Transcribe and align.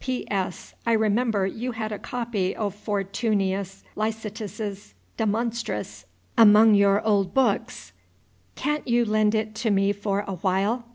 P. 0.01 0.25
S. 0.31 0.73
I 0.83 0.93
remember 0.93 1.45
you 1.45 1.73
had 1.73 1.91
a 1.91 1.99
copy 1.99 2.55
of 2.55 2.73
Fortunius 2.73 3.83
Licetus' 3.95 4.95
"De 5.17 5.27
Monstris" 5.27 6.05
among 6.35 6.73
your 6.73 7.05
old 7.05 7.35
books. 7.35 7.91
Can't 8.55 8.87
you 8.87 9.05
lend 9.05 9.35
it 9.35 9.53
to 9.53 9.69
me 9.69 9.93
for 9.93 10.21
a 10.27 10.37
while? 10.37 10.85